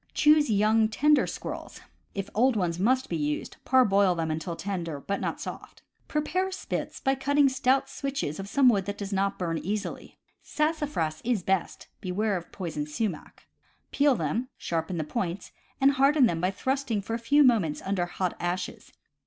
Choose 0.15 0.49
young, 0.49 0.89
tender 0.89 1.27
squirrels 1.27 1.79
(if 2.15 2.27
old 2.33 2.55
ones 2.55 2.79
must 2.79 3.07
be 3.07 3.15
used, 3.15 3.57
parboil 3.65 4.15
them 4.15 4.31
until 4.31 4.55
tender 4.55 4.99
but 4.99 5.21
not 5.21 5.39
soft). 5.39 5.83
Prepare 6.07 6.51
spits 6.51 6.99
by 6.99 7.13
cutting 7.13 7.47
stout 7.47 7.87
switches 7.87 8.39
of 8.39 8.49
some 8.49 8.67
wood 8.67 8.85
that 8.85 8.97
does 8.97 9.13
not 9.13 9.37
burn 9.37 9.59
easily 9.59 10.17
(sassafras 10.41 11.21
is 11.23 11.43
best— 11.43 11.85
beware 12.01 12.35
of 12.35 12.51
poison 12.51 12.87
sumach), 12.87 13.45
peel 13.91 14.15
them, 14.15 14.49
sharpen 14.57 14.97
the 14.97 15.03
points, 15.03 15.51
and 15.79 15.91
harden 15.91 16.25
them 16.25 16.41
by 16.41 16.49
thrust 16.49 16.89
ing 16.89 17.03
for 17.03 17.13
a 17.13 17.19
few 17.19 17.43
moments 17.43 17.79
under 17.83 18.05
the 18.05 18.11
hot 18.13 18.35
ashes. 18.39 18.91